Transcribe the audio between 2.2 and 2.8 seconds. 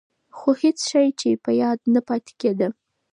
کېده.